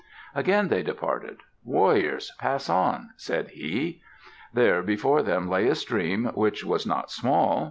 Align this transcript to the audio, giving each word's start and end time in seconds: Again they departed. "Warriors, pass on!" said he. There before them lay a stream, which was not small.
Again 0.33 0.69
they 0.69 0.81
departed. 0.81 1.41
"Warriors, 1.63 2.31
pass 2.39 2.71
on!" 2.71 3.09
said 3.17 3.49
he. 3.49 4.01
There 4.51 4.81
before 4.81 5.21
them 5.21 5.47
lay 5.47 5.67
a 5.67 5.75
stream, 5.75 6.25
which 6.33 6.65
was 6.65 6.87
not 6.87 7.11
small. 7.11 7.59